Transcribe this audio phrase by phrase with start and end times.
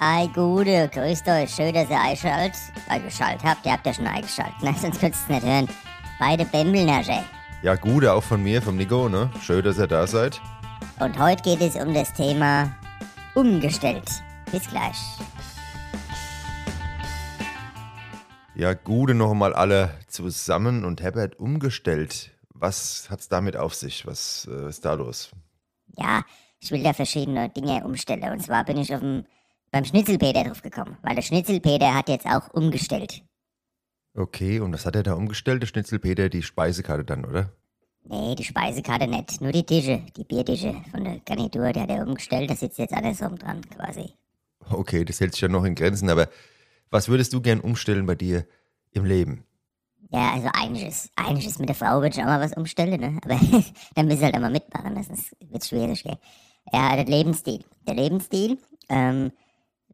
[0.00, 1.54] Ei, Gude, grüßt euch.
[1.54, 2.58] Schön, dass ihr einschaltet.
[2.88, 3.64] Eingeschaltet habt.
[3.64, 4.74] Ihr habt ja schon eingeschaltet, ne?
[4.80, 5.68] Sonst könntest ihr es nicht hören.
[6.18, 7.24] Beide Bembelnasche.
[7.62, 9.30] Ja, Gude, auch von mir, vom Nico, ne?
[9.40, 10.40] Schön, dass ihr da seid.
[10.98, 12.74] Und heute geht es um das Thema
[13.34, 14.08] umgestellt.
[14.50, 14.96] Bis gleich.
[18.56, 22.32] Ja, Gude noch mal alle zusammen und Herbert umgestellt.
[22.50, 24.06] Was hat's damit auf sich?
[24.06, 25.30] Was äh, ist da los?
[25.96, 26.22] Ja,
[26.60, 28.30] ich will da verschiedene Dinge umstellen.
[28.30, 29.24] Und zwar bin ich auf dem,
[29.74, 30.96] beim Schnitzelpeter drauf gekommen.
[31.02, 33.22] Weil der Schnitzelpeter hat jetzt auch umgestellt.
[34.16, 36.28] Okay, und was hat er da umgestellt, der Schnitzelpeter?
[36.28, 37.50] Die Speisekarte dann, oder?
[38.04, 39.40] Nee, die Speisekarte nicht.
[39.40, 42.50] Nur die Tische, die Biertische von der Garnitur, die hat er umgestellt.
[42.50, 44.12] Da sitzt jetzt andersrum dran, quasi.
[44.70, 46.28] Okay, das hält sich ja noch in Grenzen, aber
[46.90, 48.46] was würdest du gern umstellen bei dir
[48.92, 49.42] im Leben?
[50.12, 53.00] Ja, also eigentlich ist, eigentlich ist mit der Frau, würde ich auch mal was umstellen,
[53.00, 53.18] ne?
[53.24, 53.34] Aber
[53.96, 56.18] dann müssen wir halt immer mitmachen, das wird schwierig, gell?
[56.72, 57.64] Ja, der Lebensstil.
[57.88, 59.32] Der Lebensstil, ähm,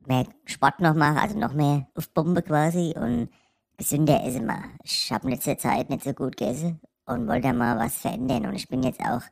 [0.07, 3.29] mehr Sport noch machen, also noch mehr auf Bombe quasi und
[3.77, 4.63] gesünder essen mal.
[4.83, 8.55] Ich habe in letzter Zeit nicht so gut gegessen und wollte mal was verändern und
[8.55, 9.23] ich bin jetzt auch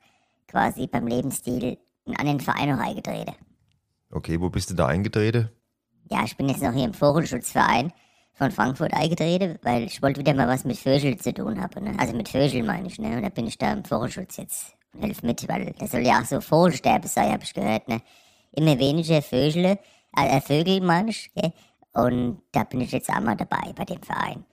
[0.46, 3.34] quasi beim Lebensstil in einen Verein noch eingetreten.
[4.10, 5.50] Okay, wo bist du da eingetreten?
[6.10, 7.92] Ja, ich bin jetzt noch hier im Vogelschutzverein
[8.32, 11.84] von Frankfurt eingetreten, weil ich wollte wieder mal was mit Vögeln zu tun haben.
[11.84, 11.94] Ne?
[11.98, 13.16] Also mit Vögeln meine ich, ne?
[13.16, 16.20] Und da bin ich da im Vogelschutz jetzt und helfe mit, weil das soll ja
[16.20, 18.00] auch so Vogelsterbe sein, habe ich gehört, ne?
[18.52, 19.78] Immer weniger Vögel,
[20.26, 21.52] äh, Vögel meine ich, gell?
[21.92, 24.44] Und da bin ich jetzt auch mal dabei bei dem Verein.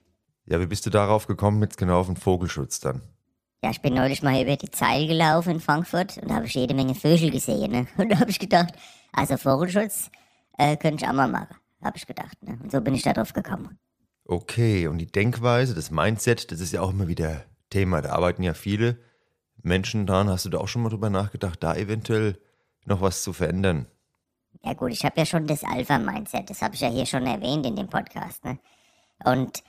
[0.46, 3.02] Ja, wie bist du darauf gekommen, jetzt genau auf den Vogelschutz dann?
[3.62, 6.54] Ja, ich bin neulich mal über die Zeil gelaufen in Frankfurt und da habe ich
[6.54, 7.72] jede Menge Vögel gesehen.
[7.72, 7.86] Ne?
[7.96, 8.74] Und da habe ich gedacht,
[9.12, 10.10] also Vogelschutz
[10.58, 12.40] äh, könnte ich auch mal machen, habe ich gedacht.
[12.42, 12.58] Ne?
[12.62, 13.78] Und so bin ich da drauf gekommen.
[14.24, 18.02] Okay, und die Denkweise, das Mindset, das ist ja auch immer wieder Thema.
[18.02, 18.98] Da arbeiten ja viele
[19.62, 20.28] Menschen dran.
[20.28, 22.38] Hast du da auch schon mal drüber nachgedacht, da eventuell
[22.84, 23.86] noch was zu verändern?
[24.64, 27.66] Ja gut, ich habe ja schon das Alpha-Mindset, das habe ich ja hier schon erwähnt
[27.66, 28.44] in dem Podcast.
[28.44, 28.58] Ne?
[29.24, 29.62] Und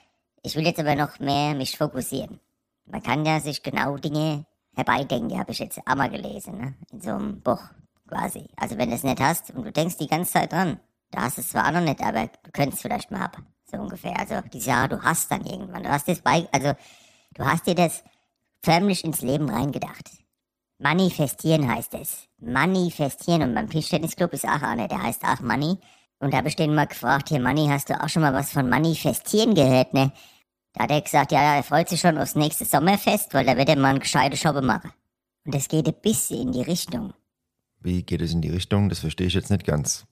[0.44, 2.40] ich will jetzt aber noch mehr mich fokussieren.
[2.86, 6.76] Man kann ja sich genau Dinge herbeidenken, habe ich jetzt einmal gelesen, ne?
[6.92, 7.62] in so einem Buch
[8.08, 8.48] quasi.
[8.56, 10.80] Also wenn du es nicht hast und du denkst die ganze Zeit dran,
[11.12, 13.78] da hast du es zwar auch noch nicht, aber du könntest vielleicht mal haben, so
[13.78, 14.18] ungefähr.
[14.20, 16.74] Also die Sache, du hast dann irgendwann, du hast das bei, also
[17.34, 18.04] du hast dir das
[18.64, 20.10] förmlich ins Leben reingedacht.
[20.80, 22.27] Manifestieren heißt es.
[22.40, 23.42] Manifestieren.
[23.42, 25.78] Und beim Tischtennisclub ist auch einer, der heißt auch Money.
[26.20, 28.52] Und da habe ich den mal gefragt, hier Manni, hast du auch schon mal was
[28.52, 30.12] von Manifestieren gehört, ne?
[30.74, 33.70] Da hat er gesagt, ja, er freut sich schon aufs nächste Sommerfest, weil da wird
[33.70, 34.92] er mal eine gescheite Shoppe machen.
[35.46, 37.14] Und das geht ein bisschen in die Richtung.
[37.80, 38.90] Wie geht es in die Richtung?
[38.90, 40.06] Das verstehe ich jetzt nicht ganz.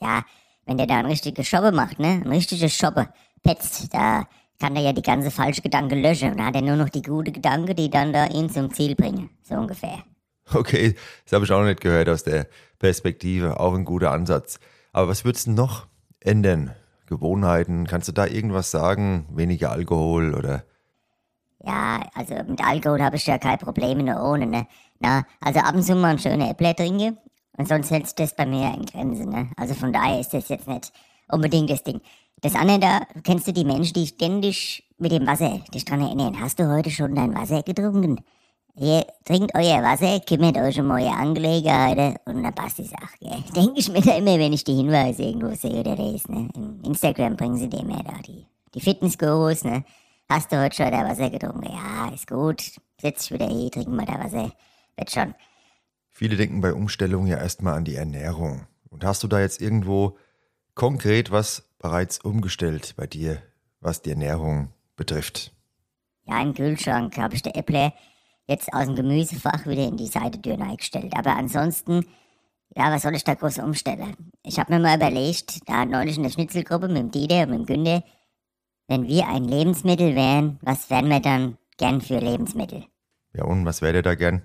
[0.00, 0.24] Ja,
[0.66, 2.22] wenn der da eine richtige Shoppe macht, ne?
[2.24, 3.08] Eine richtige Shoppe,
[3.42, 4.26] petzt, da
[4.58, 6.32] kann er ja die ganze falsche Gedanke löschen.
[6.32, 8.94] Und da hat er nur noch die gute Gedanke, die dann da ihn zum Ziel
[8.94, 9.30] bringen.
[9.42, 10.02] So ungefähr.
[10.54, 10.94] Okay,
[11.24, 12.46] das habe ich auch nicht gehört aus der
[12.78, 13.60] Perspektive.
[13.60, 14.58] Auch ein guter Ansatz.
[14.92, 15.86] Aber was würdest du noch
[16.20, 16.74] ändern?
[17.06, 17.86] Gewohnheiten?
[17.86, 19.26] Kannst du da irgendwas sagen?
[19.32, 20.64] Weniger Alkohol oder?
[21.62, 24.66] Ja, also mit Alkohol habe ich ja kein Problem nur ohne, ne?
[24.98, 27.16] Na, also ab und zu mal ein schöner Äpfel trinke
[27.56, 29.50] und sonst hält das bei mir in Grenzen, ne?
[29.56, 30.92] Also von daher ist das jetzt nicht
[31.28, 32.00] unbedingt das Ding.
[32.40, 36.40] Das andere da, kennst du die Menschen, die ständig mit dem Wasser dich dran erinnern?
[36.40, 38.20] Hast du heute schon dein Wasser getrunken?
[38.82, 43.44] Ihr trinkt euer Wasser, kümmert euch um eure Angelegenheiten und dann passt die Sache, gell?
[43.54, 46.48] Denke ich mir da immer, wenn ich die Hinweise irgendwo sehe oder lese, ne?
[46.54, 49.84] In Instagram bringen sie dir immer da die, die Fitnessgurus, ne?
[50.30, 51.70] Hast du heute schon dein Wasser getrunken?
[51.70, 52.62] Ja, ist gut.
[52.98, 54.50] Setz dich wieder hier, trink mal dein Wasser.
[54.96, 55.34] Wird schon.
[56.10, 58.66] Viele denken bei Umstellung ja erstmal an die Ernährung.
[58.88, 60.16] Und hast du da jetzt irgendwo
[60.74, 63.42] konkret was bereits umgestellt bei dir,
[63.80, 65.52] was die Ernährung betrifft?
[66.24, 67.92] Ja, im Kühlschrank habe ich der Äpple
[68.50, 71.14] jetzt aus dem Gemüsefach wieder in die Seitentür eingestellt.
[71.16, 72.04] Aber ansonsten,
[72.76, 74.16] ja, was soll ich da groß umstellen?
[74.42, 77.58] Ich habe mir mal überlegt, da neulich in der Schnitzelgruppe mit dem Dieter und mit
[77.60, 78.02] dem Günde,
[78.88, 82.84] wenn wir ein Lebensmittel wären, was wären wir dann gern für Lebensmittel?
[83.32, 84.42] Ja, und was wäre da gern?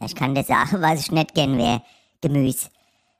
[0.00, 1.82] Ja, ich kann dir sagen, was ich nicht gern wäre.
[2.20, 2.68] Gemüse.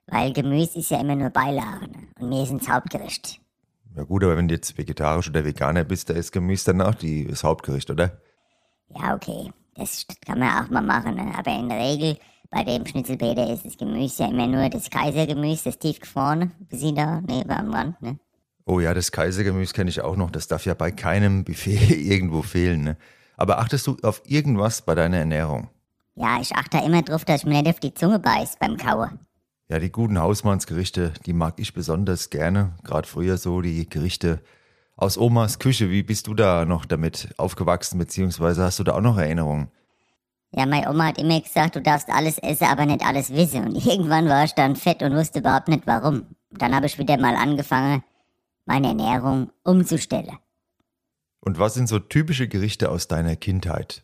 [0.06, 1.88] Weil Gemüse ist ja immer nur Beilage.
[1.88, 2.08] Ne?
[2.18, 3.40] Und mir ist ins Hauptgericht.
[3.96, 7.26] Ja gut, aber wenn du jetzt vegetarisch oder Veganer bist, da ist Gemüse danach die,
[7.26, 8.20] das Hauptgericht, oder?
[8.94, 9.52] Ja, okay.
[9.78, 11.14] Das kann man auch mal machen.
[11.14, 11.32] Ne?
[11.36, 12.18] Aber in der Regel
[12.50, 16.50] bei dem Schnitzelpeter ist das Gemüse ja immer nur das Kaisergemüse, das tiefgefrorene.
[16.68, 18.18] Bisschen da neben am Rand, ne?
[18.66, 20.30] Oh ja, das Kaisergemüse kenne ich auch noch.
[20.30, 22.82] Das darf ja bei keinem Buffet irgendwo fehlen.
[22.82, 22.96] Ne?
[23.36, 25.68] Aber achtest du auf irgendwas bei deiner Ernährung?
[26.16, 28.76] Ja, ich achte da immer drauf, dass ich mir nicht auf die Zunge beiß beim
[28.76, 29.20] Kauen.
[29.68, 32.74] Ja, die guten Hausmannsgerichte, die mag ich besonders gerne.
[32.82, 34.40] Gerade früher so die Gerichte
[34.98, 35.90] aus Omas Küche.
[35.90, 39.68] Wie bist du da noch damit aufgewachsen, beziehungsweise hast du da auch noch Erinnerungen?
[40.50, 43.64] Ja, meine Oma hat immer gesagt, du darfst alles essen, aber nicht alles wissen.
[43.66, 46.26] Und irgendwann war ich dann fett und wusste überhaupt nicht warum.
[46.50, 48.02] dann habe ich wieder mal angefangen,
[48.66, 50.36] meine Ernährung umzustellen.
[51.40, 54.02] Und was sind so typische Gerichte aus deiner Kindheit?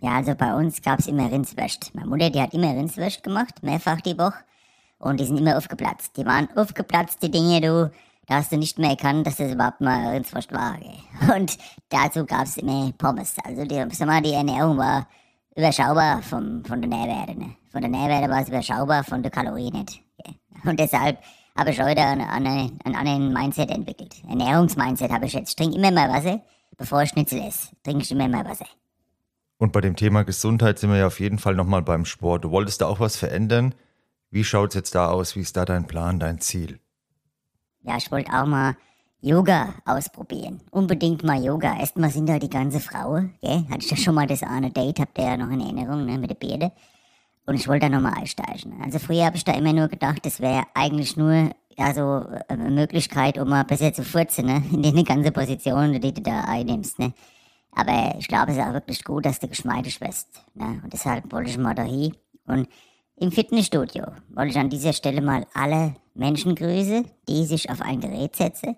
[0.00, 1.94] Ja, also bei uns gab es immer Rindswürst.
[1.94, 4.38] Meine Mutter, die hat immer Rindswürst gemacht, mehrfach die Woche.
[4.98, 6.16] Und die sind immer aufgeplatzt.
[6.16, 7.90] Die waren aufgeplatzt, die Dinge, du.
[8.26, 10.78] Da hast du nicht mehr erkannt, dass das überhaupt mal Rindswurst war.
[10.78, 11.34] Gell?
[11.36, 11.58] Und
[11.88, 13.34] dazu gab es immer Pommes.
[13.44, 15.08] Also die, sag mal, die Ernährung war
[15.56, 17.38] überschaubar vom, von der Nährwerte.
[17.38, 17.56] Ne?
[17.70, 20.02] Von der Nährwerte war es überschaubar, von der Kalorie nicht.
[20.22, 20.34] Gell?
[20.70, 21.18] Und deshalb
[21.56, 24.14] habe ich heute einen, einen, einen anderen Mindset entwickelt.
[24.28, 25.50] Ernährungsmindset habe ich jetzt.
[25.50, 26.40] Ich trinke immer mal Wasser,
[26.76, 27.68] bevor ich Schnitzel esse.
[27.82, 28.66] Trinke ich immer mal Wasser.
[29.58, 32.44] Und bei dem Thema Gesundheit sind wir ja auf jeden Fall nochmal beim Sport.
[32.44, 33.74] Du wolltest da auch was verändern.
[34.30, 35.36] Wie schaut es jetzt da aus?
[35.36, 36.80] Wie ist da dein Plan, dein Ziel?
[37.82, 38.76] Ja, ich wollte auch mal
[39.20, 40.60] Yoga ausprobieren.
[40.70, 41.78] Unbedingt mal Yoga.
[41.78, 43.64] Erstmal sind da die ganze Frau, gell?
[43.70, 46.18] Hatte ich ja schon mal das eine Date, habt ihr ja noch in Erinnerung, ne,
[46.18, 46.72] mit der Beerde.
[47.46, 48.80] Und ich wollte da nochmal einsteigen.
[48.82, 52.70] Also früher habe ich da immer nur gedacht, das wäre eigentlich nur ja, so eine
[52.70, 54.62] Möglichkeit, um mal besser zu furzen, ne?
[54.72, 57.12] In die ganze Position, die du da einnimmst, ne?
[57.72, 60.44] Aber ich glaube, es ist auch wirklich gut, dass du geschmeidig wirst.
[60.54, 60.80] Ne?
[60.84, 62.14] Und deshalb wollte ich mal da hin.
[62.46, 62.68] Und
[63.16, 68.00] im Fitnessstudio wollte ich an dieser Stelle mal alle Menschen grüßen, die sich auf ein
[68.00, 68.76] Gerät setzen,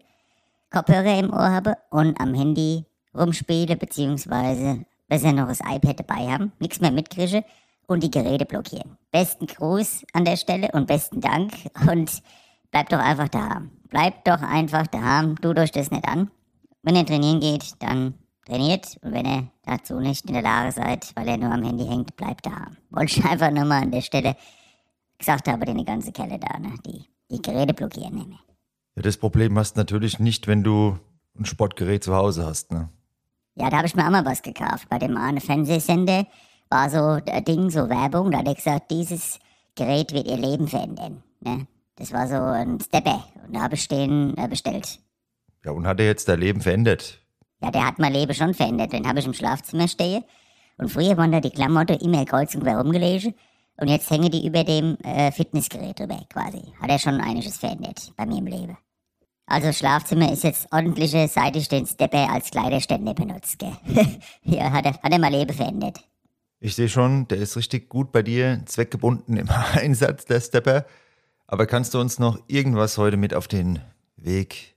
[0.71, 2.85] Kopfhörer im Ohr haben und am Handy
[3.17, 7.45] rumspielen, beziehungsweise besser noch das iPad dabei haben, nichts mehr mitkriegen
[7.87, 8.97] und die Geräte blockieren.
[9.11, 11.53] Besten Gruß an der Stelle und besten Dank
[11.89, 12.23] und
[12.71, 13.71] bleibt doch einfach daheim.
[13.89, 16.31] Bleibt doch einfach daheim, tut euch das nicht an.
[16.83, 18.15] Wenn ihr trainieren geht, dann
[18.45, 21.87] trainiert und wenn ihr dazu nicht in der Lage seid, weil er nur am Handy
[21.87, 22.77] hängt, bleibt daheim.
[22.91, 24.37] Wollte ich einfach nur mal an der Stelle
[25.19, 26.75] gesagt haben, die ganze Kelle da, ne?
[26.85, 28.39] die, die Geräte blockieren nicht mehr.
[28.97, 30.99] Ja, das Problem hast du natürlich nicht, wenn du
[31.39, 32.89] ein Sportgerät zu Hause hast, ne?
[33.57, 34.89] Ja, da habe ich mir auch mal was gekauft.
[34.89, 36.27] Bei dem einen Fernsehsender
[36.71, 39.39] war so ein Ding, so Werbung, da hat er gesagt, dieses
[39.77, 41.23] Gerät wird ihr Leben verändern.
[41.41, 41.67] Ne?
[41.97, 44.99] Das war so ein Stepper und da habe ich den äh, bestellt.
[45.65, 47.21] Ja, und hat er jetzt dein Leben verändert?
[47.63, 48.93] Ja, der hat mein Leben schon verändert.
[48.93, 50.25] Den habe ich im Schlafzimmer stehen.
[50.77, 53.35] Und früher waren da die Klamotten immer kreuz und quer rumgelegen.
[53.77, 56.63] Und jetzt hängen die über dem äh, Fitnessgerät drüber, quasi.
[56.81, 58.79] Hat er schon einiges verändert bei mir im Leben.
[59.47, 63.77] Also Schlafzimmer ist jetzt ordentlicher, seit ich den Stepper als Kleiderständer benutze, gell?
[64.43, 66.01] ja, hat er, hat er mein Leben verändert.
[66.61, 70.87] Ich sehe schon, der ist richtig gut bei dir, zweckgebunden im Einsatz, der Stepper.
[71.47, 73.81] Aber kannst du uns noch irgendwas heute mit auf den
[74.17, 74.77] Weg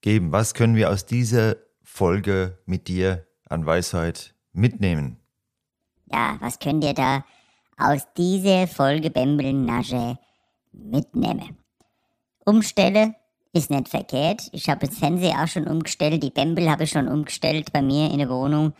[0.00, 0.32] geben?
[0.32, 5.20] Was können wir aus dieser Folge mit dir an Weisheit mitnehmen?
[6.10, 7.24] Ja, was könnt ihr da
[7.76, 10.18] aus dieser Folge Bembelnasche
[10.72, 11.56] mitnehmen?
[12.44, 13.14] Umstelle
[13.52, 14.48] ist nicht verkehrt.
[14.52, 18.10] Ich habe das Fernseher auch schon umgestellt, die Bembel habe ich schon umgestellt bei mir
[18.10, 18.72] in der Wohnung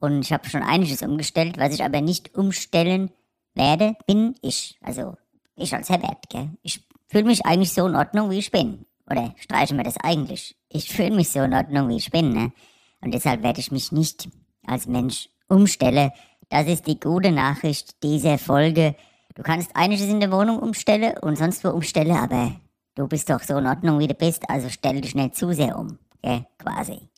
[0.00, 1.58] und ich habe schon einiges umgestellt.
[1.58, 3.10] Was ich aber nicht umstellen
[3.54, 4.78] werde, bin ich.
[4.82, 5.16] Also
[5.56, 6.50] ich als Herbert, gell?
[6.62, 8.86] Ich fühle mich eigentlich so in Ordnung, wie ich bin.
[9.10, 10.56] Oder streichen wir das eigentlich?
[10.68, 12.52] Ich fühle mich so in Ordnung, wie ich bin, ne?
[13.00, 14.28] Und deshalb werde ich mich nicht
[14.66, 16.10] als Mensch umstellen.
[16.50, 18.94] Das ist die gute Nachricht dieser Folge.
[19.34, 22.52] Du kannst einiges in der Wohnung umstellen und sonst wo umstellen, aber
[22.94, 25.78] du bist doch so in Ordnung, wie du bist, also stell dich nicht zu sehr
[25.78, 26.46] um, gell?
[26.58, 27.08] Quasi.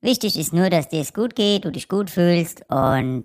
[0.00, 3.22] Wichtig ist nur, dass dir es gut geht, du dich gut fühlst und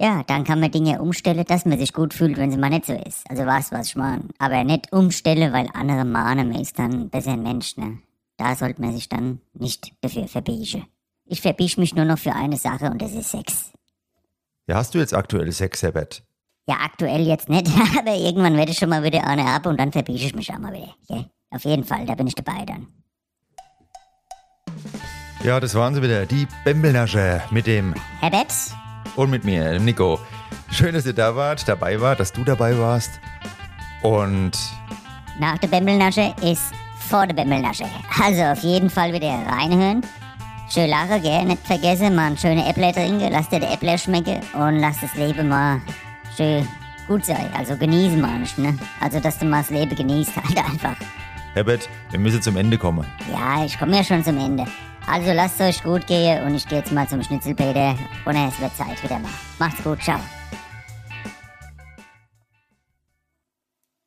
[0.00, 2.86] ja, dann kann man Dinge umstellen, dass man sich gut fühlt, wenn es mal nicht
[2.86, 3.28] so ist.
[3.28, 4.28] Also was, was ich meine.
[4.38, 7.98] Aber nicht umstellen, weil andere mahnen, man ist dann besser ein Mensch, ne?
[8.36, 10.86] Da sollte man sich dann nicht dafür verbiegen.
[11.24, 13.72] Ich verbiege mich nur noch für eine Sache und das ist Sex.
[14.68, 16.22] Ja, hast du jetzt aktuell Sex, Herbert?
[16.68, 17.66] Ja, aktuell jetzt nicht,
[17.98, 20.58] aber irgendwann werde ich schon mal wieder eine ab und dann verbiege ich mich auch
[20.58, 20.94] mal wieder.
[21.08, 22.86] Ja, auf jeden Fall, da bin ich dabei dann.
[25.42, 28.52] Ja, das waren sie wieder, die Bembelnasche mit dem Herbert?
[29.16, 30.20] und mit mir, dem Nico.
[30.70, 33.12] Schön, dass ihr da wart, dabei wart, dass du dabei warst.
[34.02, 34.52] Und
[35.40, 36.72] Nach der Bembelnasche ist
[37.08, 37.84] vor der Bembelnasche.
[38.22, 40.02] Also auf jeden Fall wieder reinhören.
[40.70, 41.44] Schön lachen, gell?
[41.44, 45.14] Nicht vergessen, mal ein schöne Äpfel trinken, lass dir die Äpfel schmecken und lass das
[45.14, 45.80] Leben mal
[46.36, 46.68] schön
[47.06, 47.48] gut sein.
[47.56, 48.78] Also genießen manch, ne?
[49.00, 50.96] Also, dass du mal das Leben genießt, halt einfach.
[51.54, 53.06] Herbert, wir müssen zum Ende kommen.
[53.32, 54.66] Ja, ich komme ja schon zum Ende.
[55.06, 57.94] Also lasst euch gut gehen und ich gehe jetzt mal zum Schnitzelpeter
[58.26, 59.30] und es wird Zeit wieder mal.
[59.58, 60.20] Macht's gut, ciao.